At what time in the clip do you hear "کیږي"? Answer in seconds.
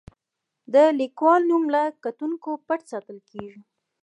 3.29-3.61